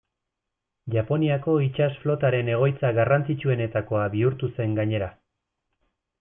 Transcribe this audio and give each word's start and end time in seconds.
Japoniako 0.95 1.53
itsas 1.65 1.89
flotaren 2.05 2.49
egoitza 2.55 2.91
garrantzitsuenetakoa 3.01 4.09
bihurtu 4.17 4.51
zen 4.57 4.75
gainera. 4.81 5.13